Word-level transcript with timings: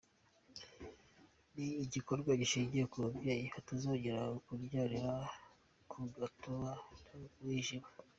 Ni 1.55 1.67
igikorwa 1.85 2.31
dushima 2.41 2.87
kuba 2.91 3.05
ababyeyi 3.07 3.45
batazongera 3.55 4.21
kubyarira 4.45 5.13
ku 5.89 5.97
gatadowa 6.15 6.71
cyangwa 6.81 6.99
se 7.01 7.11
mu 7.19 7.27
mwijima. 7.43 7.87